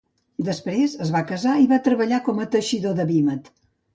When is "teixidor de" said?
2.57-3.09